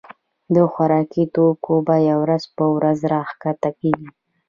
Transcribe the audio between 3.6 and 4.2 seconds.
کيږي.